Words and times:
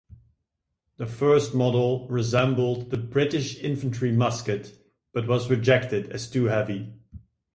The 0.97 1.05
first 1.05 1.53
model 1.53 2.07
resembled 2.07 2.89
the 2.89 2.97
British 2.97 3.59
Infantry 3.61 4.11
Musket, 4.11 4.75
but 5.13 5.27
was 5.27 5.47
rejected 5.47 6.09
as 6.09 6.27
too 6.27 6.45
heavy. 6.45 6.95